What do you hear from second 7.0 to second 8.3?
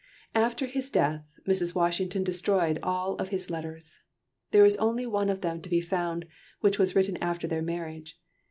after their marriage.